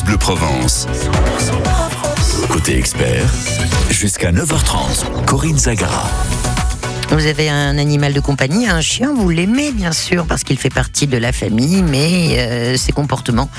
[0.00, 0.86] Bleu Provence.
[2.48, 3.30] Côté expert,
[3.90, 6.04] jusqu'à 9h30, Corinne Zagara.
[7.12, 10.70] Vous avez un animal de compagnie, un chien, vous l'aimez bien sûr parce qu'il fait
[10.70, 13.50] partie de la famille, mais euh, ses comportements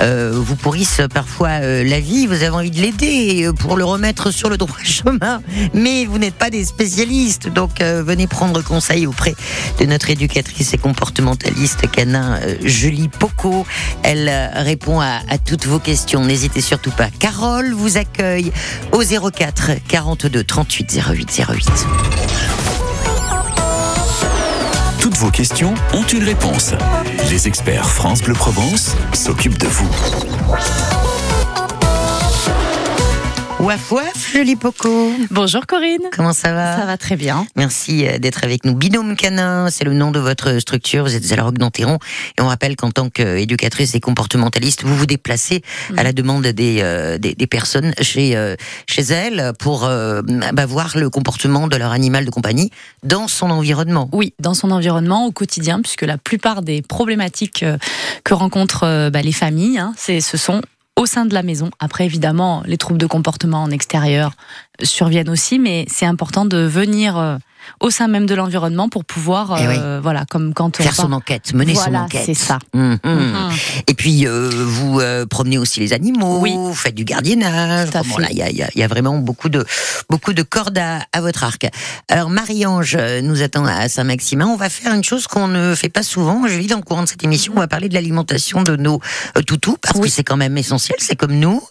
[0.00, 2.26] euh, vous pourrissent parfois euh, la vie.
[2.26, 5.42] Vous avez envie de l'aider pour le remettre sur le droit chemin,
[5.74, 9.34] mais vous n'êtes pas des spécialistes, donc venez prendre conseil auprès
[9.78, 13.66] de notre éducatrice et comportementaliste canin Julie Poco.
[14.02, 16.24] Elle répond à, à toutes vos questions.
[16.24, 17.08] N'hésitez surtout pas.
[17.18, 18.52] Carole vous accueille
[18.92, 22.61] au 04 42 38 08 08.
[25.22, 26.74] Vos questions ont une réponse.
[27.30, 29.88] Les experts France Bleu Provence s'occupent de vous.
[33.62, 35.12] Waf waf, joli Poco.
[35.30, 36.00] Bonjour Corinne.
[36.10, 36.76] Comment ça va?
[36.76, 37.46] Ça va très bien.
[37.54, 38.74] Merci euh, d'être avec nous.
[38.74, 41.04] Binôme Canin, c'est le nom de votre structure.
[41.04, 41.98] Vous êtes à la Roque d'Anteron.
[42.36, 45.62] Et on rappelle qu'en tant qu'éducatrice et comportementaliste, vous vous déplacez
[45.96, 48.56] à la demande des, euh, des, des, personnes chez, euh,
[48.88, 52.72] chez elles pour bah, voir le comportement de leur animal de compagnie
[53.04, 54.08] dans son environnement.
[54.10, 57.64] Oui, dans son environnement au quotidien, puisque la plupart des problématiques
[58.24, 60.62] que rencontrent bah, les familles, hein, ce sont
[60.96, 61.70] au sein de la maison.
[61.80, 64.32] Après, évidemment, les troubles de comportement en extérieur
[64.82, 67.36] surviennent aussi, mais c'est important de venir euh,
[67.80, 69.74] au sein même de l'environnement pour pouvoir, Eh oui.
[69.78, 72.22] euh, voilà, comme quand on Faire son enquête, mener son enquête.
[72.26, 72.58] c'est ça.
[72.74, 72.98] Mhm.
[73.04, 73.34] Mhm.
[73.88, 76.52] Et puis, euh, vous euh, promenez aussi les animaux, Oui.
[76.54, 77.90] vous faites du gardiennage.
[77.90, 79.64] Bon, là, Il y y a- il y a vraiment beaucoup de,
[80.10, 81.66] beaucoup de cordes à, à votre arc.
[82.08, 84.46] Alors, Marie-Ange nous attend à Saint-Maximin.
[84.46, 86.46] On va faire une chose qu'on ne fait pas souvent.
[86.46, 89.00] Je vis dans le courant de cette émission, on va parler de l'alimentation de nos
[89.46, 91.62] toutous, parce que c'est quand même essentiel, c'est comme nous.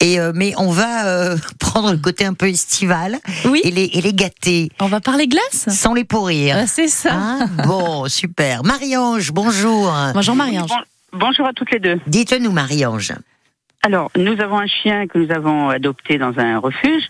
[0.00, 3.18] Et, mais on va prendre le côté un peu estival
[3.64, 6.56] et les, et les gâter, on va parler glace sans les pourrir.
[6.58, 7.12] Ah, C'est ça.
[7.14, 8.62] Hein bon, super.
[8.64, 9.92] Marie-Ange, bonjour.
[10.14, 10.68] Bonjour Marie-Ange.
[10.70, 11.98] Bon- bonjour à toutes les deux.
[12.06, 13.12] Dites-nous, Marie-Ange.
[13.82, 17.04] Alors, nous avons un chien que nous avons adopté dans un refuge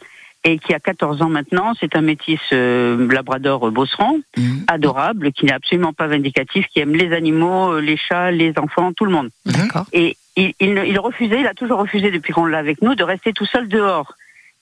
[0.45, 1.75] et qui a 14 ans maintenant.
[1.79, 4.65] C'est un métis euh, labrador beauceron, Mhm.
[4.69, 8.93] adorable, qui n'est absolument pas vindicatif, qui aime les animaux, euh, les chats, les enfants,
[8.93, 9.29] tout le monde.
[9.45, 9.85] D'accord.
[9.93, 13.33] Et il, il refusait, il a toujours refusé depuis qu'on l'a avec nous, de rester
[13.33, 14.15] tout seul dehors.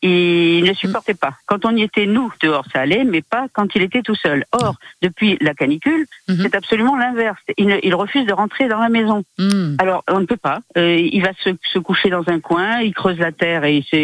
[0.03, 1.35] Il ne supportait pas.
[1.47, 4.45] Quand on y était, nous, dehors, ça allait, mais pas quand il était tout seul.
[4.53, 6.39] Or, depuis la canicule, Mhm.
[6.43, 7.39] c'est absolument l'inverse.
[7.57, 9.25] Il, refuse de rentrer dans la maison.
[9.39, 9.75] Hmm.
[9.79, 10.61] Alors, on ne peut pas.
[10.77, 13.85] Euh, il va se, se coucher dans un coin, il creuse la terre et il,
[13.85, 13.97] se-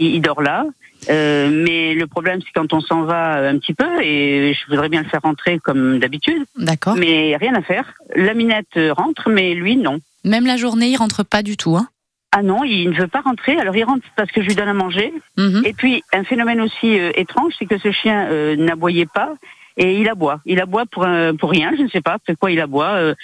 [0.00, 0.64] il, il dort là.
[1.10, 4.88] Euh, mais le problème, c'est quand on s'en va un petit peu, et je voudrais
[4.88, 6.96] bien le faire rentrer comme d'habitude, D'accord.
[6.96, 7.92] mais rien à faire.
[8.16, 9.98] La minette rentre, mais lui, non.
[10.24, 11.76] Même la journée, il rentre pas du tout.
[11.76, 11.86] Hein?
[12.32, 13.58] Ah non, il ne veut pas rentrer.
[13.58, 15.12] Alors, il rentre parce que je lui donne à manger.
[15.38, 15.62] Mhm.
[15.64, 19.34] Et puis, un phénomène aussi euh, étrange, c'est que ce chien euh, n'aboyait pas
[19.78, 20.40] et il aboie.
[20.44, 22.90] Il aboie pour, un- pour rien, je ne sais pas pourquoi il aboie.
[22.96, 23.14] Euh,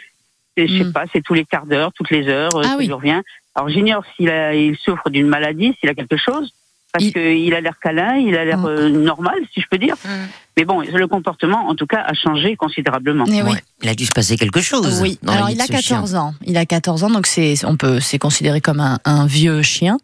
[0.56, 0.92] c'est- je sais Mm.
[0.92, 2.90] pas, c'est tous les quarts d'heure, toutes les heures, euh, Ah oui.
[2.90, 3.20] revient.
[3.54, 6.52] Alors, j'ignore s'il a, il souffre d'une maladie, s'il a quelque chose,
[6.92, 8.66] parce Il- qu'il a l'air câlin, il a l'air Mm.
[8.66, 9.96] euh, normal, si je peux dire.
[10.04, 10.08] Mm.
[10.58, 13.24] Mais bon, le comportement, en tout cas, a changé considérablement.
[13.26, 13.52] Eh oui.
[13.52, 15.00] Ouais, il a dû se passer quelque chose.
[15.00, 15.96] Oui, dans la alors vie il a ce chien.
[15.96, 16.34] 14 ans.
[16.44, 19.96] Il a 14 ans, donc c'est on peut c'est considéré comme un, un vieux chien,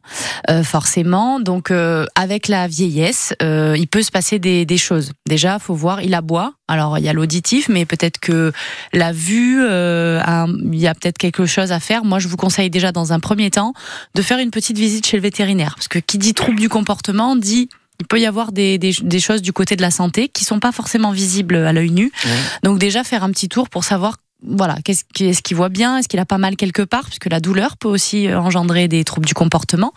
[0.48, 1.38] euh, forcément.
[1.38, 5.12] Donc euh, avec la vieillesse, euh, il peut se passer des, des choses.
[5.28, 6.54] Déjà, faut voir, il aboie.
[6.66, 8.52] Alors il y a l'auditif, mais peut-être que
[8.94, 12.04] la vue, euh, a- il y a peut-être quelque chose à faire.
[12.04, 13.74] Moi, je vous conseille déjà dans un premier temps
[14.14, 17.36] de faire une petite visite chez le vétérinaire, parce que qui dit trouble du comportement
[17.36, 17.68] dit
[18.00, 20.60] il peut y avoir des, des, des choses du côté de la santé qui sont
[20.60, 22.12] pas forcément visibles à l'œil nu.
[22.24, 22.30] Ouais.
[22.62, 26.20] Donc déjà faire un petit tour pour savoir voilà, qu'est-ce qu'il voit bien, est-ce qu'il
[26.20, 29.34] a pas mal quelque part, puisque la douleur peut aussi euh, engendrer des troubles du
[29.34, 29.92] comportement.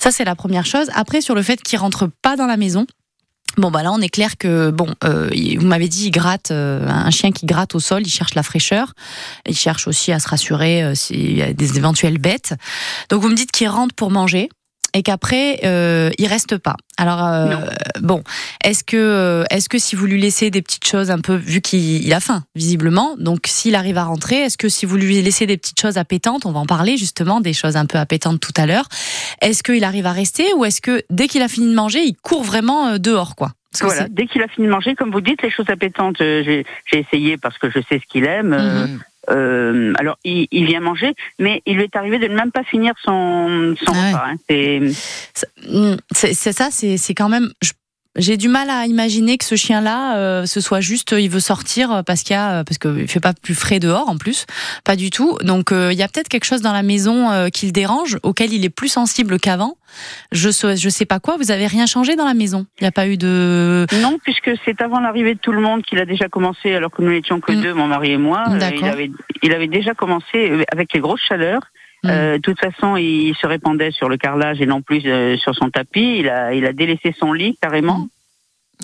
[0.00, 0.88] Ça c'est la première chose.
[0.94, 2.86] Après sur le fait qu'il rentre pas dans la maison.
[3.56, 6.86] Bon bah là on est clair que bon euh, vous m'avez dit il gratte euh,
[6.86, 8.92] un chien qui gratte au sol il cherche la fraîcheur
[9.48, 12.54] il cherche aussi à se rassurer euh, s'il y a des éventuelles bêtes
[13.08, 14.50] donc vous me dites qu'il rentre pour manger
[14.94, 17.66] et qu'après euh, il reste pas alors euh,
[18.00, 18.22] bon
[18.64, 21.60] est-ce que euh, est-ce que si vous lui laissez des petites choses un peu vu
[21.60, 25.20] qu'il il a faim visiblement donc s'il arrive à rentrer est-ce que si vous lui
[25.22, 28.40] laissez des petites choses appétantes on va en parler justement des choses un peu appétantes
[28.40, 28.88] tout à l'heure
[29.42, 32.14] est-ce qu'il arrive à rester ou est-ce que dès qu'il a fini de manger il
[32.16, 33.52] court vraiment euh, dehors quoi?
[33.82, 34.06] Voilà.
[34.08, 37.36] Dès qu'il a fini de manger, comme vous dites, les choses appétantes, euh, j'ai essayé
[37.36, 38.54] parce que je sais ce qu'il aime.
[38.54, 39.00] euh, Mhm.
[39.30, 42.62] Euh, alors, il, il vient manger, mais il lui est arrivé de ne même pas
[42.64, 44.12] finir son, son Ah ouais.
[44.12, 44.26] repas.
[44.26, 44.92] hein.
[46.12, 47.50] C'est ça, c'est c'est quand même.
[47.62, 47.72] je-
[48.16, 51.40] J'ai du mal à imaginer que ce chien-là, euh, ce soit juste, euh, il veut
[51.40, 54.46] sortir parce qu'il y a, parce qu'il fait pas plus frais dehors en plus,
[54.84, 55.36] pas du tout.
[55.42, 58.18] Donc euh, il y a peut-être quelque chose dans la maison euh, qui le dérange,
[58.22, 59.76] auquel il est plus sensible qu'avant.
[60.32, 61.36] Je sais, je sais pas quoi.
[61.36, 62.66] Vous avez rien changé dans la maison?
[62.80, 63.86] Il n'y a pas eu de.
[64.02, 67.02] non, puisque c'est avant l'arrivée de tout le monde qu'il a déjà commencé, alors que
[67.02, 67.62] nous n'étions que Mm.
[67.62, 68.44] deux, mon mari et moi.
[68.50, 69.10] euh, il, avait,
[69.42, 71.62] il avait déjà commencé euh, avec les grosses chaleurs.
[72.04, 72.08] Mm.
[72.10, 75.54] Euh, de toute façon, il se répandait sur le carrelage et non plus euh, sur
[75.54, 76.18] son tapis.
[76.20, 78.08] Il a, il a délaissé son lit carrément.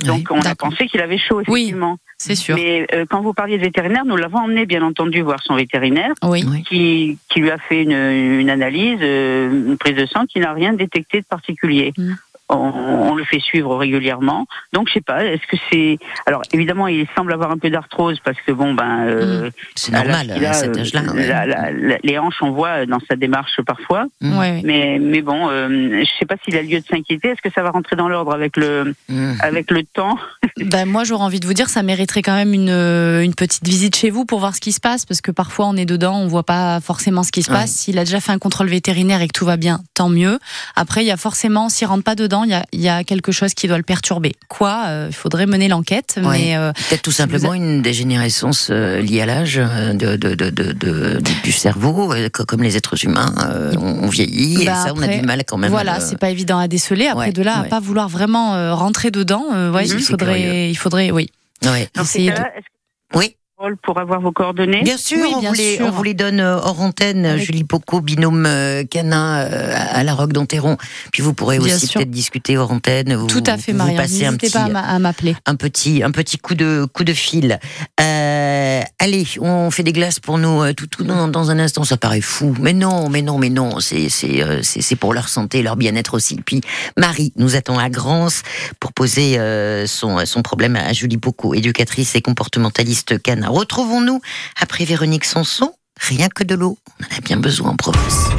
[0.07, 1.61] Donc on a pensé qu'il avait chaud, Oui.
[1.63, 1.99] effectivement.
[2.17, 2.55] C'est sûr.
[2.55, 6.13] Mais euh, quand vous parliez de vétérinaire, nous l'avons emmené, bien entendu, voir son vétérinaire,
[6.23, 6.45] Oui.
[6.49, 6.63] Oui.
[6.63, 10.53] qui, qui lui a fait une, une analyse, euh, une prise de sang, qui n'a
[10.55, 11.93] rien détecté de particulier.
[11.99, 12.13] Mm.
[12.53, 14.47] On, on le fait suivre régulièrement.
[14.73, 18.19] Donc je sais pas, est-ce que c'est alors évidemment il semble avoir un peu d'arthrose
[18.25, 21.03] parce que bon ben euh, C'est à l'âge normal à cet euh, âge-là.
[21.13, 21.27] ouais.
[21.27, 24.05] la- la- la- les hanches on voit dans sa démarche parfois.
[24.21, 24.41] Mm.
[24.65, 25.69] Mais, mais bon, euh,
[26.03, 27.29] je sais pas s'il a lieu de s'inquiéter.
[27.29, 29.33] Est-ce que ça va rentrer dans l'ordre avec le, Mm.
[29.41, 30.19] avec le temps?
[30.59, 33.67] Ben, moi, j'aurais envie de vous dire, ça mériterait quand même une, euh, une petite
[33.67, 36.17] visite chez vous pour voir ce qui se passe, parce que parfois on est dedans,
[36.19, 37.57] on voit pas forcément ce qui se Ouais.
[37.59, 37.71] passe.
[37.73, 40.39] S'il a déjà fait un contrôle vétérinaire et que tout va bien, tant mieux.
[40.77, 43.05] Après, il y a forcément, s'il rentre pas dedans, il y a, il y a
[43.05, 44.33] quelque chose qui doit le perturber.
[44.49, 49.21] Quoi euh, Il faudrait mener l'enquête, mais euh, Peut-être tout simplement une dégénérescence euh, liée
[49.23, 53.05] à l'âge euh, de, de, de, de- de- du cerveau, euh, co- comme les êtres
[53.05, 55.71] humains, euh, on, on vieillit Bah et ça, on a du mal quand même.
[55.71, 57.07] voilà, euh, c'est pas évident à déceler.
[57.07, 57.69] Après, ouais, de là à ouais.
[57.69, 61.31] pas vouloir vraiment euh, rentrer dedans, ouais, il faudrait, il faudrait, oui.
[61.65, 61.89] ouais.
[61.95, 63.37] Dans ces Essayer de- est-ce Oui.
[63.83, 65.87] Pour avoir vos coordonnées Bien sûr, Oui, on, vous les, sûr.
[65.87, 69.99] on vous les donne euh, hors antenne, Avec- Julie Poco, binôme euh, canin euh, à
[69.99, 70.77] à la Roque d'Enterron.
[71.13, 73.15] Puis vous pourrez Bien aussi peut-être discuter hors antenne.
[73.15, 73.97] Vous, Tout à fait, vous Maria.
[74.01, 75.37] passez un N'hésitez petit, pas à m'a- à m'appeler.
[75.47, 77.59] un petit, un petit coup de, coup de fil.
[78.01, 81.85] Euh, allez, on fait des glaces pour nous tout, tout dans, dans un instant.
[81.85, 83.79] Ça paraît fou, mais non, mais non, mais non.
[83.81, 86.37] C'est, c'est, c'est, c'est pour leur santé, leur bien-être aussi.
[86.45, 86.61] Puis
[86.97, 88.43] Marie nous attend à Grance
[88.81, 93.51] pour poser euh, son, son problème à Julie Poco, éducatrice et comportementaliste canin.
[93.53, 94.23] Retrouvons-nous
[94.59, 95.75] après Véronique Sanson.
[96.01, 98.31] Rien que de l'eau, on en a bien besoin en Provence.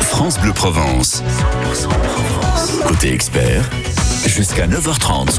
[0.00, 1.22] France Bleu Provence.
[2.86, 3.68] Côté expert,
[4.26, 5.38] jusqu'à 9h30.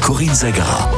[0.00, 0.88] Corinne Zagara.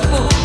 [0.00, 0.35] Blanc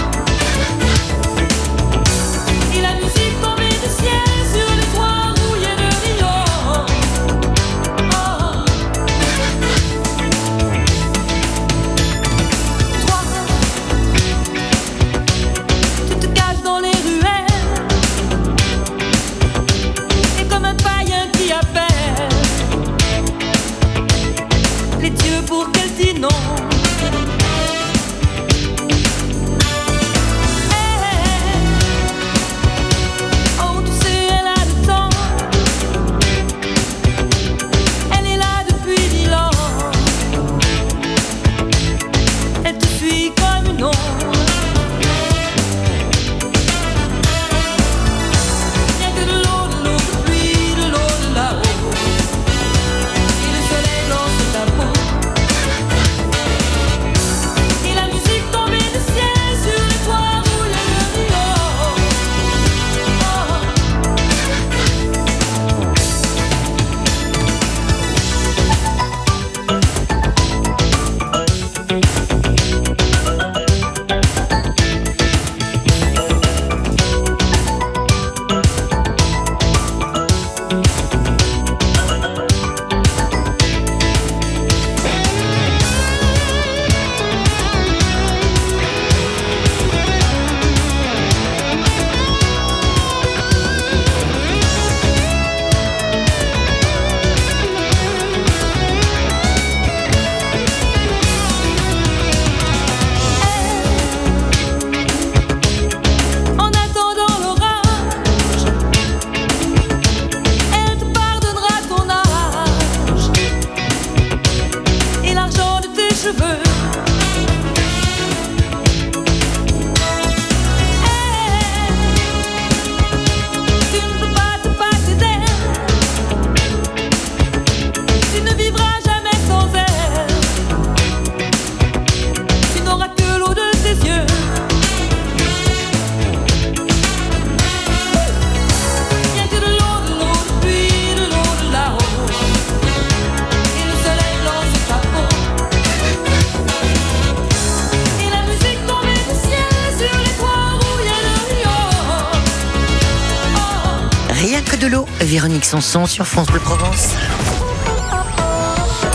[155.72, 157.12] Sanson sur France Bleu Provence.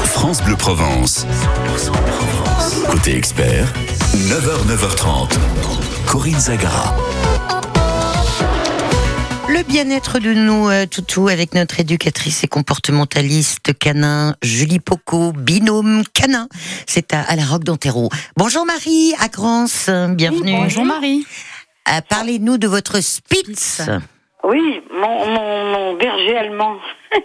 [0.06, 1.26] France Bleu Provence.
[2.90, 3.70] Côté expert,
[4.14, 5.34] 9h, 9h30.
[6.06, 6.96] Corinne Zagara.
[9.50, 16.04] Le bien-être de nos euh, toutous avec notre éducatrice et comportementaliste canin Julie Poco, binôme
[16.14, 16.48] canin.
[16.86, 18.08] C'est à, à la Roque d'Antero.
[18.38, 20.52] Bonjour Marie, à Grance, bienvenue.
[20.52, 21.26] Bonjour Marie.
[21.90, 23.82] Euh, Parlez-nous de votre Spitz.
[24.46, 26.76] Oui, mon, mon, mon berger allemand.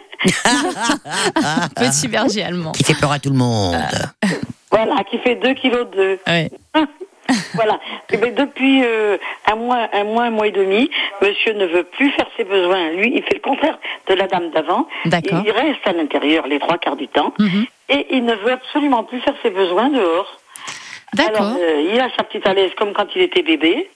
[1.76, 2.72] Petit berger allemand.
[2.72, 3.76] Qui fait peur à tout le monde.
[4.72, 6.20] Voilà, qui fait 2 kilos de.
[6.28, 6.50] Ouais.
[7.54, 7.80] Voilà.
[8.12, 9.18] Et ben, depuis euh,
[9.50, 10.90] un mois, un mois, un mois et demi,
[11.22, 12.90] monsieur ne veut plus faire ses besoins.
[12.90, 14.86] Lui, il fait le contraire de la dame d'avant.
[15.06, 15.42] D'accord.
[15.46, 17.34] Il reste à l'intérieur les trois quarts du temps.
[17.40, 17.66] Mhm.
[17.88, 20.40] Et il ne veut absolument plus faire ses besoins dehors.
[21.18, 21.56] Alors, D'accord.
[21.58, 23.90] euh, il a sa petite alaise comme quand il était bébé.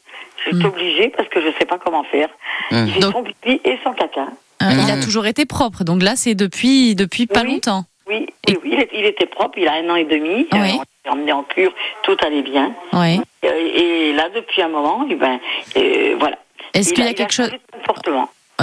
[0.46, 0.66] Je suis Mhm.
[0.66, 2.30] obligée parce que je sais pas comment faire.
[2.72, 4.28] Il fait Donc- son pipi et son caca.
[4.64, 7.54] Euh, Il a toujours été propre, donc là c'est depuis depuis pas Oui.
[7.54, 7.86] longtemps.
[8.08, 10.48] Oui, oui, oui, il, est- il était propre, il a un an et demi.
[10.54, 10.60] Oui.
[10.60, 11.74] Euh, on l'a emmené en cure,
[12.04, 12.72] tout allait bien.
[12.94, 13.20] Ouais.
[13.44, 15.40] Euh, Et là, depuis un moment, eh ben,
[15.78, 16.38] euh, voilà.
[16.74, 17.50] Est-ce Il qu'il y a- quelque chose.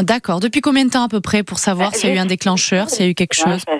[0.00, 0.40] D'accord.
[0.40, 2.26] Depuis combien de temps à peu près pour savoir Bah, s'il y a eu un
[2.26, 3.74] déclencheur, s'il y a eu quelque chose Ah,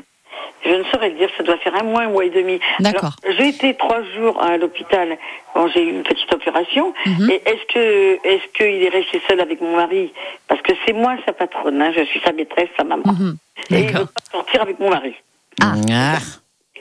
[0.64, 2.60] Je ne saurais le dire, ça doit faire un mois, un mois et demi.
[2.80, 3.16] D'accord.
[3.36, 5.18] J'ai été trois jours à l'hôpital.
[5.54, 6.94] Bon, j'ai eu une petite opération.
[7.04, 7.30] Mhm.
[7.30, 10.12] Et est-ce que, est-ce qu'il est resté seul avec mon mari?
[10.48, 13.02] Parce que c'est moi sa patronne, hein, je suis sa maîtresse, sa maman.
[13.06, 13.36] Mhm.
[13.70, 15.14] Et il veut pas sortir avec mon mari.
[15.60, 15.74] Ah.
[15.90, 16.18] Ah,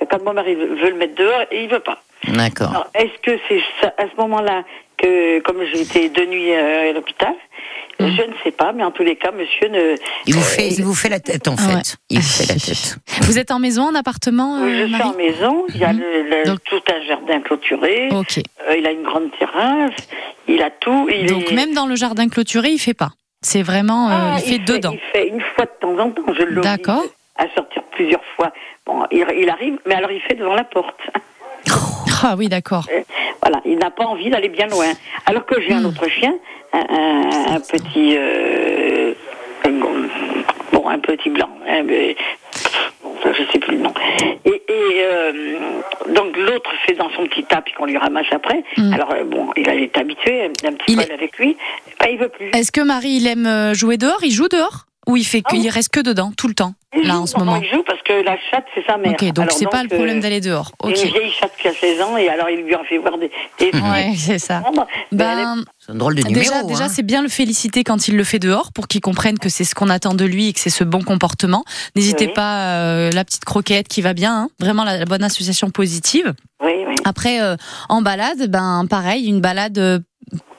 [0.10, 2.02] Quand mon mari veut le mettre dehors, et il veut pas.
[2.28, 2.70] D'accord.
[2.70, 3.62] Alors, est-ce que c'est
[3.98, 4.64] à ce moment-là
[4.98, 7.34] que, comme j'ai été de nuit euh, à l'hôpital,
[8.00, 8.08] Mm.
[8.18, 9.96] je ne sais pas, mais en tous les cas, monsieur ne.
[10.26, 11.74] Il vous fait, il vous fait la tête en fait.
[11.76, 11.82] Ouais.
[12.10, 12.98] Il vous fait la tête.
[13.24, 15.84] Vous êtes en maison, en appartement, Oui, euh, je suis en Marie maison, il y
[15.84, 16.00] a Mhm.
[16.00, 18.40] le, le- Donc- tout un jardin clôturé, Ok.
[18.68, 19.96] euh, il a une grande terrasse,
[20.48, 21.08] il a tout.
[21.12, 21.56] Il Donc est...
[21.56, 23.12] même dans le jardin clôturé, il fait pas.
[23.42, 24.92] C'est vraiment, euh, Ah, il fait dedans.
[24.94, 27.04] Il fait une fois de temps en temps, je l'oblige D'accord.
[27.38, 28.52] à sortir plusieurs fois.
[28.86, 31.00] Bon, il, il arrive, mais alors il fait devant la porte.
[32.24, 32.86] Ah oui, d'accord.
[33.42, 34.92] Voilà, il n'a pas envie d'aller bien loin.
[35.26, 35.86] Alors que j'ai un Hmm.
[35.88, 36.34] autre chien,
[36.74, 39.14] un, un- un petit, euh,
[40.72, 42.16] bon, un petit blanc, hein, mais,
[43.04, 43.94] bon, je sais plus le nom.
[44.46, 45.58] Et, et, euh,
[46.14, 48.64] donc l'autre fait dans son petit tas puis qu'on lui ramasse après.
[48.78, 48.94] Hmm.
[48.94, 51.58] Alors euh, bon, il été habitué d'un petit poil est- avec lui,
[52.00, 52.50] ben, il veut plus.
[52.54, 54.20] Est-ce que Marie, il aime euh, jouer dehors?
[54.24, 54.86] Il joue dehors?
[55.08, 55.70] Ou il fait, Ah oui.
[55.70, 56.74] reste que dedans tout le temps?
[56.94, 59.14] Il là joue, en ce moment Il joue parce que la chatte c'est sa mère.
[59.14, 60.72] Ok, donc c'est pas le problème euh, d'aller dehors.
[60.84, 61.04] c'est Ok.
[61.06, 63.32] Une vieille chatte qui a 16 ans et alors il lui en fait voir des.
[63.60, 64.62] des Ouais, c'est ça.
[65.12, 66.40] Ben, C'est un drôle de numéro.
[66.44, 66.90] Déjà, déjà hein.
[66.90, 69.74] c'est bien le féliciter quand il le fait dehors pour qu'il comprenne que c'est ce
[69.74, 71.64] qu'on attend de lui et que c'est ce bon comportement.
[71.96, 72.34] N'hésitez Oui.
[72.34, 74.50] pas, euh, la petite croquette qui va bien, hein.
[74.60, 76.34] vraiment la, la bonne association positive.
[76.64, 76.96] Oui, oui.
[77.06, 77.56] Après, euh,
[77.90, 80.00] en balade, ben pareil, une balade euh,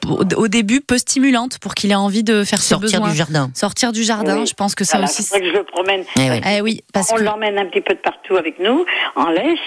[0.07, 3.11] au, au début peu stimulante pour qu'il ait envie de faire ses Sortir besoins.
[3.11, 3.51] du jardin.
[3.55, 4.47] Sortir du jardin, Oui.
[4.47, 5.23] je pense que ça Voilà, aussi.
[5.23, 6.05] c'est vrai que je le promène.
[6.17, 6.41] Eh oui.
[6.51, 8.85] Eh oui, parce on que l'emmène un petit peu de partout avec nous,
[9.17, 9.59] en laisse.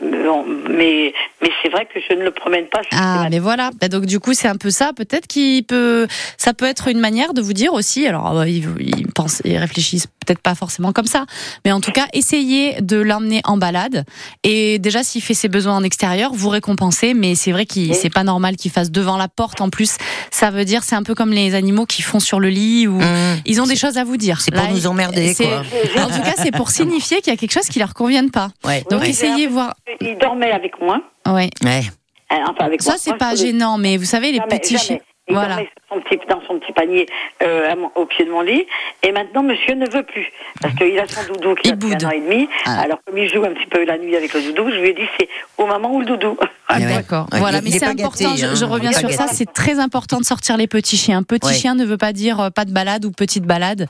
[0.00, 2.80] Bon, mais mais c'est vrai que je ne le promène pas.
[2.92, 3.70] Ah, mais voilà.
[3.80, 4.92] Bah, donc du coup, c'est un peu ça.
[4.96, 8.06] Peut-être qu'il peut, ça peut être une manière de vous dire aussi.
[8.06, 11.24] Alors, euh, ils, ils pensent, ils réfléchissent peut-être pas forcément comme ça,
[11.64, 14.04] mais en tout cas, essayez de l'emmener en balade.
[14.44, 17.14] Et déjà, s'il fait ses besoins en extérieur, vous récompensez.
[17.14, 17.96] Mais c'est vrai qu'il, Oui.
[18.00, 19.60] c'est pas normal qu'il fasse devant la porte.
[19.60, 19.96] En plus,
[20.32, 22.98] ça veut dire, c'est un peu comme les animaux qui font sur le lit ou
[23.02, 23.42] Mmh.
[23.46, 24.40] ils ont des choses à vous dire.
[24.40, 25.62] C'est pour Là, nous emmerder, c'est- quoi.
[26.02, 28.50] En tout cas, c'est pour signifier qu'il y a quelque chose qui leur convienne pas.
[28.64, 28.84] Ouais.
[28.90, 29.74] Donc essayez voir.
[30.00, 31.00] Il dormait avec moi.
[31.26, 31.50] Ouais.
[31.64, 31.82] Ouais.
[32.30, 32.82] hein, Enfin, avec.
[32.82, 35.02] Ça, c'est pas gênant, mais vous savez, les Jamais, petits jamais.
[35.32, 35.48] Il Voilà.
[35.56, 37.06] dormait sur son petit- dans son petit panier
[37.42, 38.66] euh, à mon- au pied de mon lit.
[39.02, 40.26] Et maintenant, monsieur ne veut plus.
[40.60, 42.48] Parce qu'il a son doudou qui Il a depuis un an et demi.
[42.66, 42.80] Ah.
[42.82, 44.94] Alors, comme il joue un petit peu la nuit avec le doudou, je lui ai
[44.94, 46.36] dit c'est au maman ou le doudou.
[46.74, 46.84] Eh.
[46.86, 47.26] D'accord.
[47.32, 48.30] Ouais, voilà, il- mais c'est important.
[48.30, 49.26] gâté, je, hein, je reviens sur ça.
[49.30, 51.22] C'est très important de sortir les petits chiens.
[51.22, 51.54] Petit Ouais.
[51.54, 53.86] chien ne veut pas dire euh, pas de balade ou petite balade.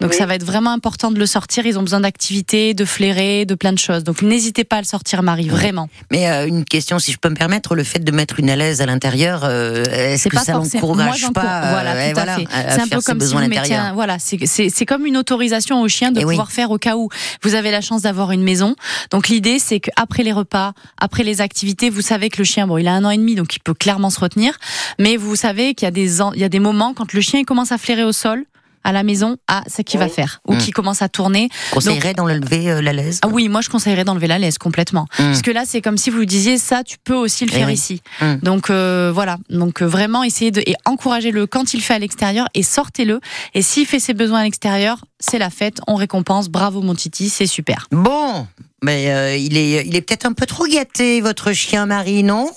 [0.00, 0.16] Donc Oui.
[0.16, 1.64] ça va être vraiment important de le sortir.
[1.66, 4.04] Ils ont besoin d'activités, de flairer, de plein de choses.
[4.04, 5.48] Donc n'hésitez pas à le sortir, Marie.
[5.48, 5.88] Vraiment.
[6.10, 8.82] Mais euh, une question, si je peux me permettre, le fait de mettre une alaise
[8.82, 10.52] à l'intérieur, euh, est-ce C'est que pas ça
[10.94, 12.46] Moi, pas Voilà, ouais, tout à voilà, fait.
[12.52, 13.38] à- à C'est un peu comme si vous
[13.74, 16.34] un- Voilà, c'est c'est c'est comme une autorisation au chien de Eh oui.
[16.34, 17.08] pouvoir faire au cas où
[17.42, 18.74] vous avez la chance d'avoir une maison.
[19.10, 22.78] Donc l'idée, c'est qu'après les repas, après les activités, vous savez que le chien, bon,
[22.78, 24.54] il a un an et demi, donc il peut clairement se retenir.
[24.98, 27.40] Mais vous savez qu'il y a des il y a des moments quand le chien
[27.40, 28.44] il commence à flairer au sol
[28.86, 30.58] à la maison, ah, c'est qu'il va faire, ou Mm.
[30.58, 31.48] qu'il commence à tourner.
[31.72, 35.06] Conseillerais d'enlever euh, l'alaise Ah oui, moi je conseillerais d'enlever la laisse complètement.
[35.18, 35.22] Mm.
[35.24, 37.56] Parce que là, c'est comme si vous lui disiez ça, tu peux aussi le Eh
[37.58, 37.74] faire oui.
[37.74, 38.00] ici.
[38.20, 38.36] Mm.
[38.42, 42.46] Donc euh, voilà, donc euh, vraiment essayez de et encouragez-le quand il fait à l'extérieur
[42.54, 43.20] et sortez-le.
[43.54, 46.48] Et s'il fait ses besoins à l'extérieur, c'est la fête, on récompense.
[46.48, 47.88] Bravo mon titi, c'est super.
[47.90, 48.46] Bon,
[48.84, 52.48] mais euh, il est, il est peut-être un peu trop gâté, votre chien Marie, non?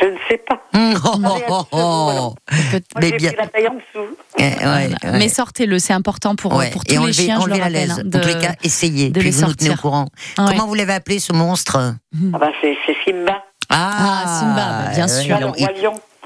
[0.00, 0.60] Je ne sais pas.
[0.72, 2.34] Hum, oh, oh, oh,
[3.00, 3.32] Mais bien.
[3.38, 4.16] la taille en dessous.
[4.38, 5.18] Eh, ouais, ouais.
[5.18, 6.70] Mais sortez-le, c'est important pour, Ouais.
[6.70, 7.72] pour tous Et les chiens, je le enlevez la rappelle.
[7.88, 7.98] laisse.
[7.98, 9.10] hein, En tous les cas, essayez.
[9.10, 10.06] de Puis les vous nous tenez au courant.
[10.38, 10.50] Ah ouais.
[10.52, 11.76] Comment vous l'avez appelé ce monstre?
[12.34, 13.42] Ah bah, c'est Simba.
[13.68, 14.54] Ah, Simba,
[14.86, 15.38] bah, bien sûr.
[15.58, 15.68] il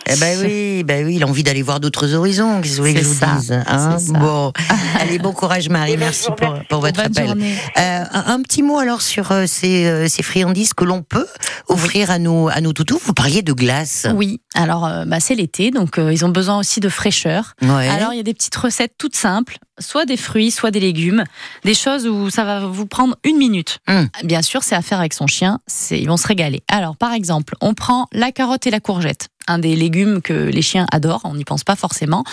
[0.06, 2.60] Eh ben oui, ben oui, il a envie d'aller voir d'autres horizons.
[2.60, 3.96] Qu'est-ce que je vous ça, dise hein?
[4.10, 4.52] Bon,
[5.00, 7.30] allez, bon courage Marie, merci pour, pour votre Bonne appel.
[7.30, 11.26] Euh, un, un petit mot alors sur euh, ces, euh, ces friandises que l'on peut
[11.68, 13.00] offrir à nos à nos toutous.
[13.02, 14.06] Vous parliez de glace.
[14.14, 17.54] Oui, alors euh, bah, c'est l'été, donc euh, ils ont besoin aussi de fraîcheur.
[17.62, 17.88] Ouais.
[17.88, 21.24] Alors il y a des petites recettes toutes simples, soit des fruits, soit des légumes,
[21.64, 23.78] des choses où ça va vous prendre une minute.
[23.88, 24.08] Hum.
[24.24, 25.58] Bien sûr, c'est à faire avec son chien,
[25.90, 26.62] ils vont se régaler.
[26.68, 30.62] Alors par exemple, on prend la carotte et la courgette, un des légumes que les
[30.62, 32.24] chiens adorent, on n'y pense pas forcément.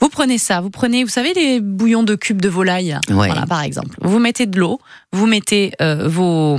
[0.00, 3.14] Vous prenez ça, vous prenez, vous savez les bouillons de cubes de volaille, Ouais.
[3.28, 3.96] voilà par exemple.
[4.00, 4.80] Vous mettez de l'eau,
[5.12, 6.58] vous mettez euh, vos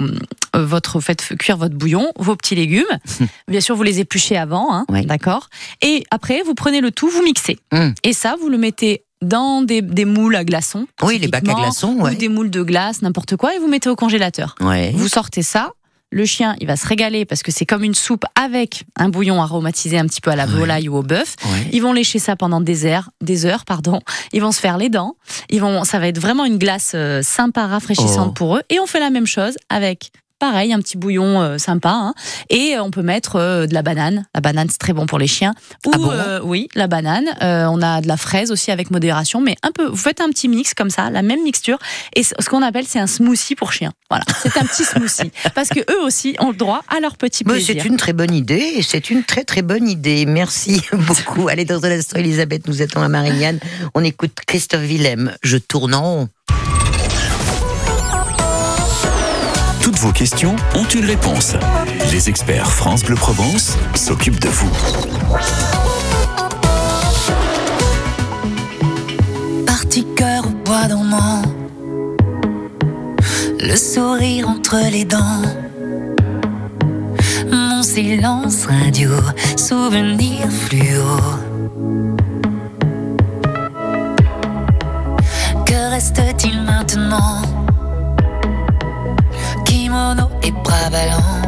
[0.55, 2.83] euh, votre faites cuire votre bouillon, vos petits légumes.
[3.47, 5.03] Bien sûr, vous les épluchez avant, hein, Ouais.
[5.05, 5.49] d'accord.
[5.81, 7.57] Et après, vous prenez le tout, vous mixez.
[7.71, 7.93] Hum.
[8.03, 10.85] Et ça, vous le mettez dans des, des moules à glaçons.
[11.03, 12.11] Oui, les bacs à glaçons, ouais.
[12.11, 14.55] Ou des moules de glace, n'importe quoi, et vous mettez au congélateur.
[14.61, 14.91] Ouais.
[14.95, 15.71] Vous sortez ça.
[16.09, 19.41] Le chien, il va se régaler parce que c'est comme une soupe avec un bouillon
[19.41, 20.51] aromatisé un petit peu à la Ouais.
[20.53, 21.35] volaille ou au bœuf.
[21.43, 21.67] Ouais.
[21.73, 23.99] Ils vont lécher ça pendant des heures, des heures, pardon.
[24.31, 25.17] Ils vont se faire les dents.
[25.49, 28.33] Ils vont, ça va être vraiment une glace euh, sympa, rafraîchissante Oh.
[28.33, 28.61] pour eux.
[28.69, 31.89] Et on fait la même chose avec, pareil, un petit bouillon euh, sympa.
[31.91, 32.13] hein.
[32.49, 34.25] Et euh, on peut mettre euh, de la banane.
[34.35, 35.53] La banane, c'est très bon pour les chiens.
[35.85, 36.11] Ou, Ah bon?
[36.43, 37.25] oui, la banane.
[37.41, 39.85] On a de la fraise aussi avec modération, mais un peu.
[39.87, 41.77] Vous faites un petit mix comme ça, la même mixture.
[42.15, 43.91] Et ce qu'on appelle, c'est un smoothie pour chiens.
[44.09, 47.43] Voilà, c'est un petit smoothie parce que eux aussi ont le droit à leur petit
[47.43, 47.75] plaisir.
[47.81, 50.25] c'est une très bonne idée, c'est une très très bonne idée.
[50.25, 51.47] Merci beaucoup.
[51.49, 53.59] Allez, dans un instant, Elisabeth, nous attend à Marignane.
[53.95, 55.33] On écoute Christophe Willem.
[55.43, 56.29] Je tourne en rond.
[59.87, 61.55] Toutes vos questions ont une réponse.
[62.11, 64.69] Les experts France Bleu Provence s'occupent de vous.
[69.65, 71.41] Parti cœur bois dormant,
[73.61, 75.43] le sourire entre les dents.
[77.49, 79.11] Mon silence radio,
[79.55, 81.17] souvenir fluo.
[85.65, 87.66] Que reste-t-il maintenant?
[90.43, 91.41] Et bras ballants.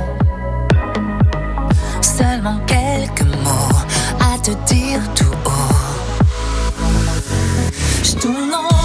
[2.01, 3.77] Seulement quelques mots
[4.19, 5.75] à te dire tout haut.
[8.03, 8.78] Je tourne en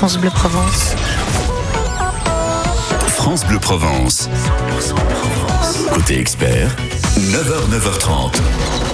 [0.00, 0.94] France Bleu Provence.
[3.06, 4.30] France Bleu Provence.
[5.92, 6.74] Côté expert,
[7.18, 8.89] 9h, 9h30.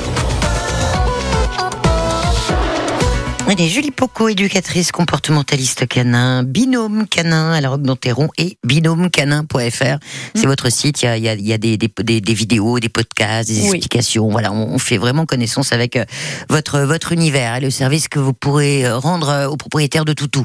[3.54, 9.98] Julie Poco, éducatrice comportementaliste canin, binôme canin à la Roque d'Anteron et binômecanin.fr.
[10.34, 12.78] C'est votre site, il y a, y a- y a des, des, des- des vidéos,
[12.80, 13.76] des podcasts, des Oui.
[13.76, 14.28] explications.
[14.28, 16.04] Voilà, on, on fait vraiment connaissance avec euh,
[16.50, 20.12] votre, votre univers et le service que vous pourrez euh, rendre euh, aux propriétaires de
[20.12, 20.44] Toutou.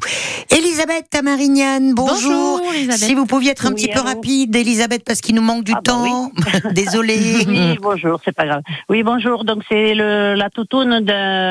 [0.50, 2.60] Elisabeth Tamarignane, bonjour.
[2.60, 3.00] Bonjour, Elisabeth.
[3.02, 5.74] Si vous pouviez être un Oui, petit peu rapide, Elisabeth, parce qu'il nous manque du
[5.74, 6.32] Ah bah temps.
[6.74, 7.20] Désolée.
[7.48, 8.62] Oui, bonjour, c'est pas grave.
[8.90, 9.44] Oui, bonjour.
[9.44, 11.02] Donc c'est la toutoune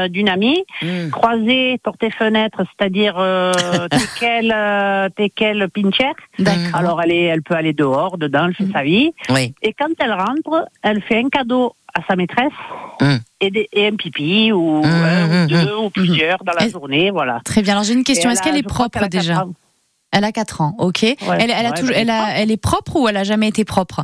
[0.09, 1.11] d'une amie, Mm.
[1.83, 3.53] Portée fenêtre, c'est-à-dire euh,
[3.91, 6.13] teckel, euh, teckel pincher.
[6.39, 6.75] D'accord.
[6.75, 9.13] Alors elle est, elle peut aller dehors, dedans, elle fait sa vie.
[9.31, 9.55] Oui.
[9.63, 12.53] Et quand elle rentre, elle fait un cadeau à sa maîtresse
[13.01, 13.17] Mm.
[13.41, 16.69] et, des- et un pipi ou Mm, un mm, ou deux ou plusieurs dans la
[16.69, 17.41] journée, voilà.
[17.45, 17.73] Très bien.
[17.73, 18.29] Alors j'ai une question.
[18.31, 19.47] Est-ce elle qu'elle est propre déjà.
[20.13, 21.03] Elle a 4 ans, ok.
[21.05, 23.25] elle, elle, a ouais, toujours, elle elle, est a, elle est propre ou elle a
[23.25, 24.03] jamais été propre?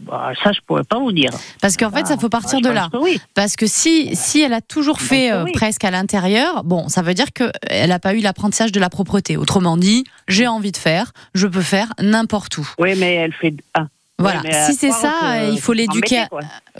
[0.00, 1.30] Bah, ça, je pourrais pas vous dire.
[1.60, 2.88] Parce qu'en fait, ça faut partir Ah, je de là.
[2.92, 3.20] que oui.
[3.34, 5.52] Parce que si, si elle a toujours pense fait euh, oui.
[5.52, 9.36] presque à l'intérieur, bon, ça veut dire qu'elle n'a pas eu l'apprentissage de la propreté.
[9.36, 12.68] Autrement dit, j'ai envie de faire, je peux faire n'importe où.
[12.78, 13.54] Oui, mais elle fait.
[13.74, 13.86] Ah.
[14.18, 14.40] Voilà.
[14.42, 16.24] Ouais, à si c'est ça, que il faut l'éduquer.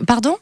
[0.06, 0.36] Pardon?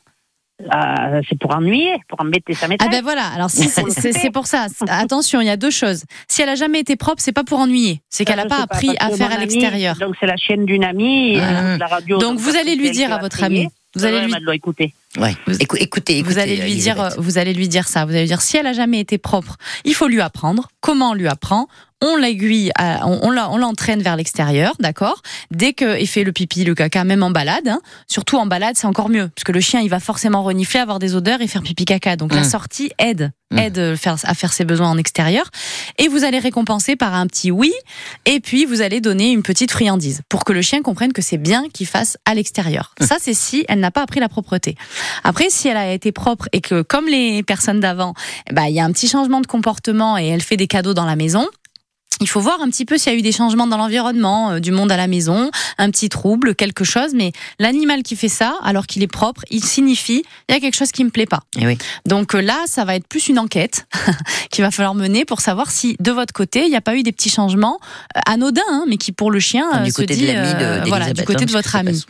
[0.70, 2.90] Ah, c'est pour ennuyer, pour embêter sa Ah maîtresse.
[2.90, 4.66] ben voilà, alors si c'est- pour ça.
[4.88, 6.04] Attention, il y a deux choses.
[6.28, 8.62] Si elle a jamais été propre, c'est pas pour ennuyer, c'est qu'elle n'a je pas
[8.62, 9.96] appris à faire à l'extérieur.
[9.96, 11.50] Donc c'est la chaîne d'une amie, Ah.
[11.70, 12.18] écoute la radio.
[12.18, 13.68] Donc vous allez lui dire à votre amie.
[13.96, 14.94] Vous allez lui écouter.
[15.18, 15.34] Ouais.
[15.58, 16.22] Écou- écoutez, écoutez.
[16.22, 18.04] Vous allez lui dire, vous allez lui dire ça.
[18.04, 20.68] Vous allez lui dire si elle a jamais été propre, il faut lui apprendre.
[20.80, 21.66] Comment on lui apprend?
[22.02, 22.72] On l'aiguille,
[23.04, 25.20] on, l'entraîne vers l'extérieur, d'accord?
[25.50, 28.86] Dès qu'il fait le pipi, le caca, même en balade, hein, surtout en balade, c'est
[28.86, 31.62] encore mieux, parce que le chien, il va forcément renifler, avoir des odeurs et faire
[31.62, 32.16] pipi caca.
[32.16, 32.44] Donc la Mm.
[32.44, 33.58] sortie aide, Mm.
[33.58, 35.50] aide à faire, à faire ses besoins en extérieur.
[35.98, 37.72] Et vous allez récompenser par un petit oui,
[38.24, 41.36] et puis vous allez donner une petite friandise pour que le chien comprenne que c'est
[41.36, 42.94] bien qu'il fasse à l'extérieur.
[43.00, 44.74] Ça, c'est si elle n'a pas appris la propreté.
[45.24, 48.14] Après, si elle a été propre et que, comme les personnes d'avant,
[48.48, 50.94] eh ben, il y a un petit changement de comportement et elle fait des cadeaux
[50.94, 51.46] dans la maison.
[52.20, 54.60] Il faut voir un petit peu s'il y a eu des changements dans l'environnement, euh,
[54.60, 57.12] du monde à la maison, un petit trouble, quelque chose.
[57.14, 60.76] Mais l'animal qui fait ça, alors qu'il est propre, il signifie il y a quelque
[60.76, 61.40] chose qui me plaît pas.
[61.58, 61.78] Eh oui.
[62.06, 63.86] Donc euh, là, ça va être plus une enquête
[64.50, 67.02] qu'il va falloir mener pour savoir si de votre côté, il n'y a pas eu
[67.02, 67.78] des petits changements
[68.16, 71.12] euh, anodins, hein, mais qui pour le chien du se côté dit, de de voilà,
[71.12, 72.04] du côté hein, de votre ami.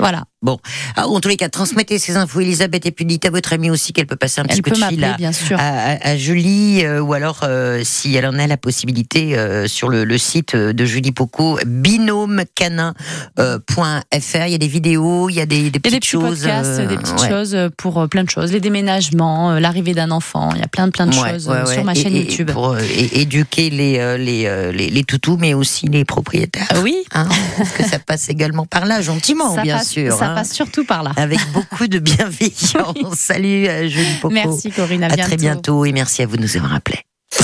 [0.00, 0.58] son Voilà.
[0.96, 3.68] Alors, en tous les cas, transmettez ces infos, Elisabeth, et puis dites à votre amie
[3.70, 5.58] aussi qu'elle peut passer un petit Elle coup de fil à, bien sûr.
[5.60, 9.88] à, à- Julie, euh, ou alors, euh, si elle en a la possibilité, euh, sur
[9.90, 14.46] le, le site de Julie Poco, binômecanin.fr.
[14.46, 16.06] Il y a des vidéos, il y a des, des Il y a petites des
[16.06, 16.40] choses.
[16.40, 17.28] podcasts, euh, des petites ouais.
[17.28, 20.68] choses pour euh, plein de choses, les déménagements, euh, l'arrivée d'un enfant, il y a
[20.68, 22.50] plein de plein de Ouais, choses ouais, euh, sur ma chaîne et YouTube.
[22.50, 22.78] Pour euh,
[23.12, 26.68] éduquer les, euh, les, euh, les, les toutous, mais aussi les propriétaires.
[26.74, 30.16] Euh, oui, Hein, parce que ça passe également par là, gentiment, ça, bien passe, sûr.
[30.16, 30.34] ça hein.
[30.36, 31.12] passe surtout par là.
[31.16, 33.14] Avec beaucoup de bienveillance.
[33.14, 34.34] Salut, euh, Julie Poco.
[34.34, 35.22] Merci Corinne, à, À bientôt.
[35.28, 37.00] très bientôt et merci à vous de nous avoir appelés.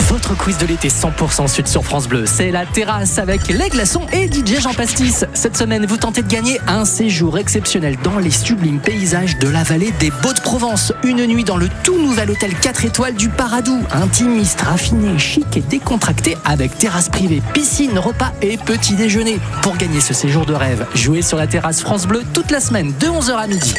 [0.09, 4.07] Votre quiz de l'été 100% sud sur France Bleu, c'est la terrasse avec les glaçons
[4.12, 5.25] et DJ Jean Pastis.
[5.35, 9.62] Cette semaine, vous tentez de gagner un séjour exceptionnel dans les sublimes paysages de la
[9.62, 10.92] vallée des Beaux-de-Provence.
[11.05, 13.79] Une nuit dans le tout nouvel hôtel 4 étoiles du Paradou.
[13.92, 19.38] Intimiste, raffiné, chic et décontracté avec terrasse privée, piscine, repas et petit déjeuner.
[19.62, 22.92] Pour gagner ce séjour de rêve, jouez sur la terrasse France Bleu toute la semaine
[22.99, 23.75] de 11h à midi.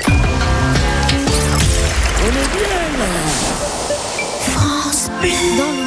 [5.57, 5.86] Dans le monde,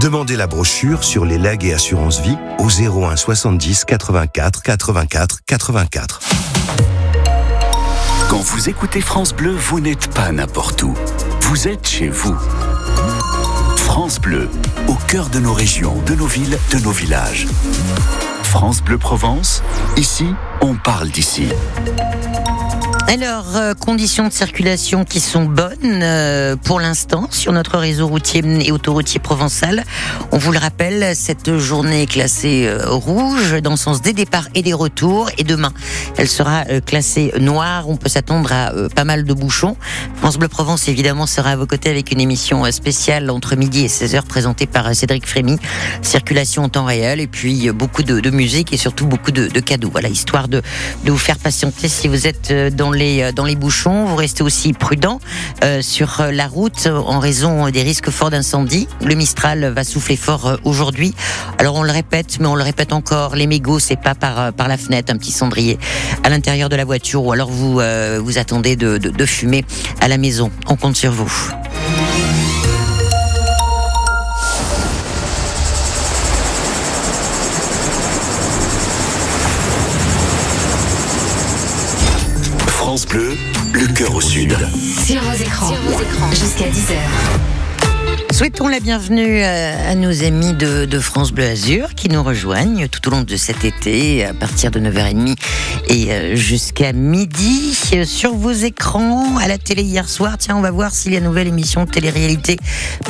[0.00, 6.20] Demandez la brochure sur les legs et assurances vie au 01 70 84 84 84.
[8.28, 10.94] Quand vous écoutez France Bleu, vous n'êtes pas n'importe où.
[11.42, 12.36] Vous êtes chez vous.
[13.76, 14.50] France Bleu,
[14.86, 17.46] au cœur de nos régions, de nos villes, de nos villages.
[18.42, 19.62] France Bleu Provence,
[19.96, 20.26] ici,
[20.60, 21.48] on parle d'ici.
[23.08, 28.42] Alors, euh, conditions de circulation qui sont bonnes euh, pour l'instant sur notre réseau routier
[28.66, 29.84] et autoroutier provençal.
[30.32, 34.48] On vous le rappelle, cette journée est classée euh, rouge dans le sens des départs
[34.56, 35.30] et des retours.
[35.38, 35.72] Et demain,
[36.16, 37.88] elle sera euh, classée noire.
[37.88, 39.76] On peut s'attendre à pas mal de bouchons.
[40.16, 43.88] France Bleu Provence, évidemment, sera à vos côtés avec une émission spéciale entre midi et
[43.88, 45.58] 16h présentée par Cédric Frémy.
[46.02, 49.90] Circulation en temps réel et puis beaucoup de, musique et surtout beaucoup de, de cadeaux.
[49.92, 50.56] Voilà, histoire de
[51.04, 54.06] de, vous faire patienter si vous êtes dans les, euh, dans les bouchons.
[54.06, 55.20] Vous restez aussi prudent
[55.62, 58.88] euh, sur euh, la route en raison des risques forts d'incendie.
[59.04, 61.14] Le Mistral va souffler fort aujourd'hui.
[61.58, 64.76] Alors on le répète, mais on le répète encore, les mégots, c'est pas par, la
[64.76, 65.78] fenêtre, un petit cendrier
[66.24, 67.80] à l'intérieur de la voiture ou alors vous,
[68.20, 69.64] vous attendez de, de, de fumer
[70.00, 70.50] à la maison.
[70.66, 71.52] On compte sur vous.
[83.16, 83.34] Bleu,
[83.72, 84.54] le cœur au sud.
[85.06, 85.72] Sur vos écrans,
[86.32, 86.98] jusqu'à 10h.
[88.30, 92.88] Souhaitons la bienvenue euh, à nos amis de, de France Bleu Azur qui nous rejoignent
[92.88, 95.34] tout au long de cet été à partir de 9h30
[95.88, 100.36] et euh, jusqu'à midi Euh, sur vos écrans à la télé hier soir.
[100.38, 102.58] Tiens, on va voir si la nouvelle émission de télé-réalité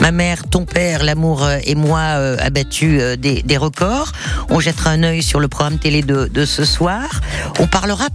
[0.01, 4.13] Ma mère, ton père, l'amour et moi a battu des, des records.
[4.51, 7.23] On jettera un œil sur le programme télé de, de ce soir.
[7.59, 8.07] On parlera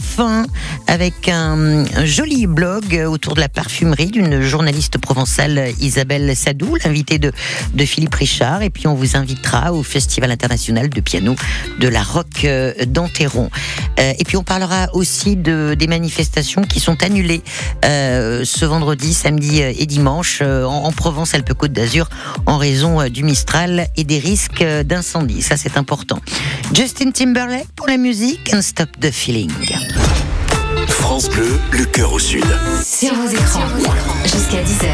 [0.00, 0.46] parfum
[0.86, 7.32] avec un, joli blog autour de la parfumerie d'une journaliste provençale Isabelle Sadou, l'invitée de,
[7.84, 8.62] Philippe Richard.
[8.62, 11.34] Et puis on vous invitera au Festival international de piano
[11.80, 13.50] de la Roque euh, d'Anteron.
[13.98, 17.42] Euh, et puis on parlera aussi de, des manifestations qui sont annulées
[17.84, 22.08] euh, ce vendredi, samedi et dimanche en, en Provence-Alpes-Côte d'Azur
[22.46, 25.42] en raison du Mistral et des risques d'incendie.
[25.42, 26.20] Ça c'est important.
[26.72, 29.50] Justin Timberlake pour la musique and Stop the Feeling.
[30.88, 32.44] France Bleu, le cœur au sud.
[32.84, 33.60] Sur vos écrans,
[34.24, 34.86] jusqu'à 10h.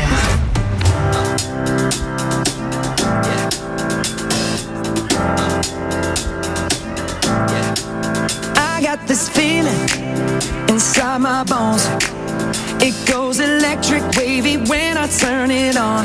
[8.56, 9.66] I got this feeling
[10.68, 11.86] inside my bones.
[12.80, 16.04] It goes electric wavy when I turn it on.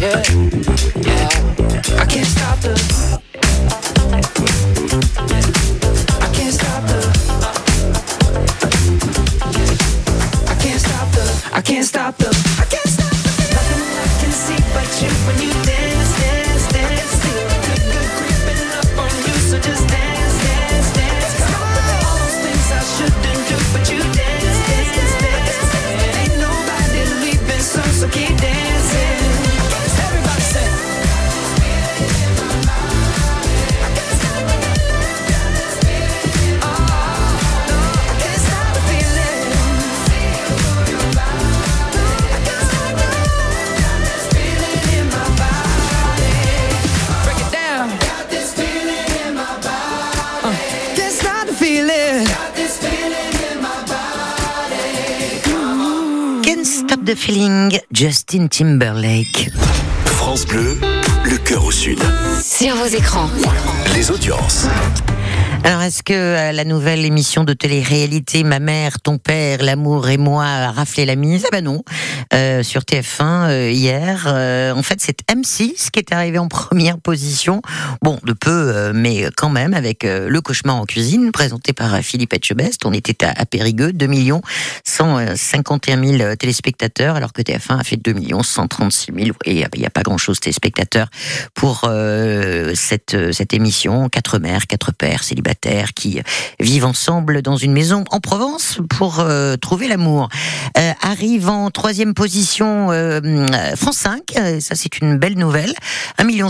[0.00, 0.59] Yeah.
[57.20, 59.50] Feeling, Justin Timberlake.
[60.06, 60.78] France Bleu,
[61.24, 61.98] le cœur au sud.
[62.42, 63.28] Sur vos écrans.
[63.94, 64.66] Les audiences.
[65.62, 70.16] Alors, est-ce que euh, la nouvelle émission de télé-réalité Ma mère, ton père, l'amour et
[70.16, 71.44] moi a raflé la mise?
[71.46, 71.82] Ah ben non.
[72.32, 76.98] Euh, sur TF1 euh, hier, euh, en fait, c'est M6 qui est arrivé en première
[76.98, 77.60] position.
[78.02, 82.32] Bon, de peu, euh, mais quand même, avec Le cauchemar en cuisine, présenté par Philippe
[82.32, 82.86] Etchebest.
[82.86, 84.40] On était à, Périgueux, 2 millions
[84.84, 89.36] 151 000 téléspectateurs, alors que TF1 a fait 2 millions 136 000.
[89.44, 91.08] Et il n'y a, pas grand-chose téléspectateurs
[91.54, 91.88] pour
[92.74, 94.08] cette, cette émission.
[94.08, 95.49] Quatre mères, quatre pères célibataires
[95.94, 96.20] qui
[96.58, 100.28] vivent ensemble dans une maison en Provence pour euh, trouver l'amour.
[100.78, 105.74] Euh, arrive en troisième position euh, euh, France 5, euh, ça c'est une belle nouvelle.
[106.18, 106.48] 1,6 million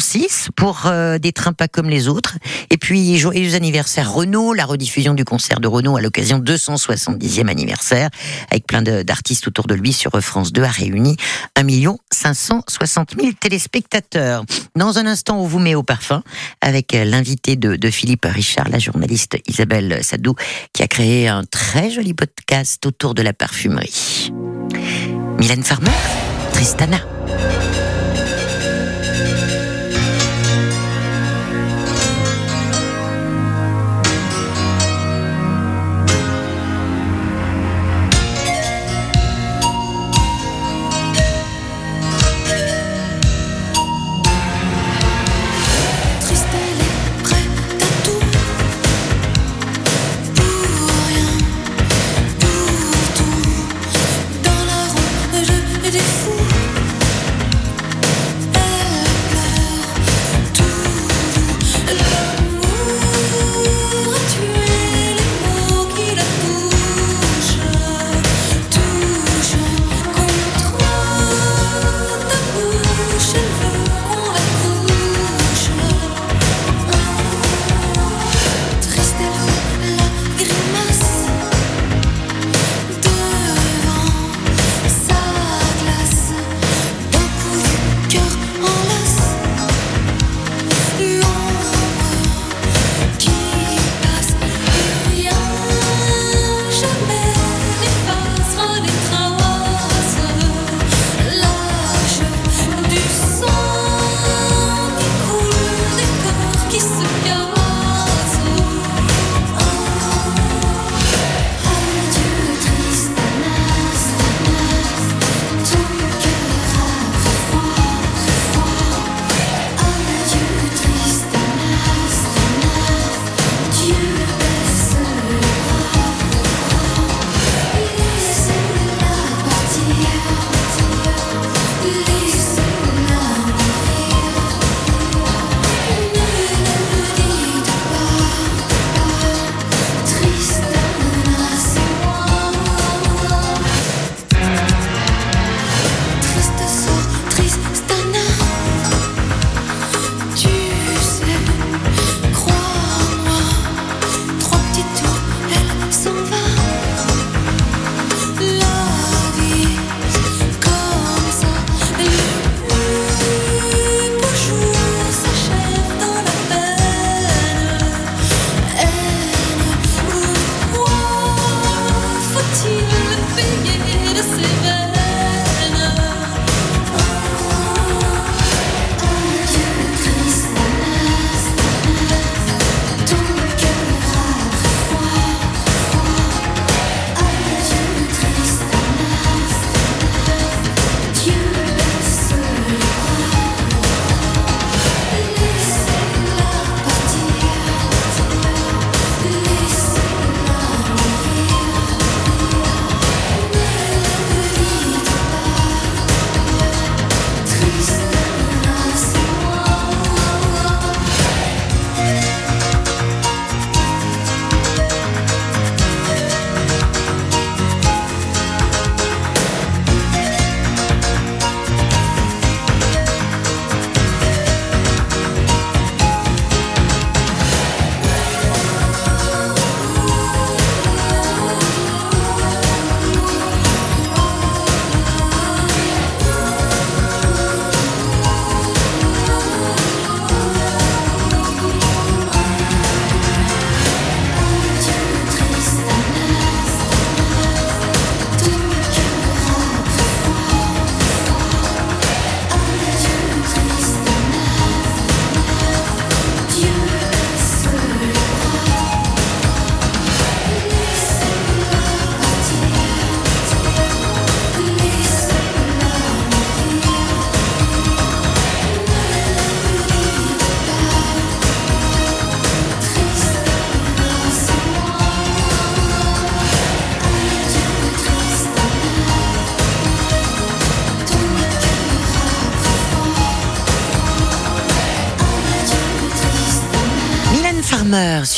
[0.56, 2.36] pour euh, des trains pas comme les autres.
[2.70, 8.10] Et puis joyeux anniversaire Renault, la rediffusion du concert de Renault à l'occasion 270e anniversaire,
[8.50, 11.16] avec plein d'artistes autour de lui sur France 2 a réuni
[11.56, 11.66] 1
[12.12, 14.44] 560 000 téléspectateurs.
[14.76, 16.22] Dans un instant, on vous met au parfum
[16.60, 20.34] avec euh, l'invité de, de Philippe Richard, la journaliste Isabelle Sadou,
[20.72, 24.32] qui a créé un très joli podcast autour de la parfumerie.
[25.38, 25.90] Mylène Farmer,
[26.52, 27.00] Tristana.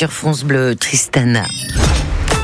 [0.02, 1.44] Sur France Bleu, Tristana.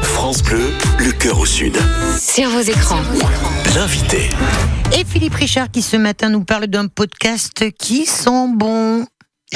[0.05, 0.63] France Bleu,
[1.01, 1.77] le cœur au sud.
[2.17, 3.03] Sur vos écrans.
[3.75, 4.29] L'invité.
[4.97, 9.07] Et Philippe Richard qui ce matin nous parle d'un podcast qui sent bon.